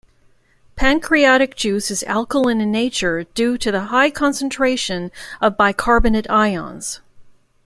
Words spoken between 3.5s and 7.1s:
to the high concentration of bicarbonate ions.